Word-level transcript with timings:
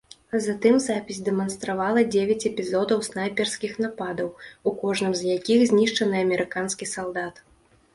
Затым 0.45 0.77
запіс 0.85 1.19
дэманстравала 1.27 2.05
дзевяць 2.15 2.47
эпізодаў 2.51 3.05
снайперскіх 3.11 3.79
нападаў, 3.87 4.35
у 4.71 4.77
кожным 4.83 5.13
з 5.21 5.33
якіх 5.37 5.59
знішчаны 5.75 6.15
амерыканскі 6.29 6.95
салдат. 6.99 7.35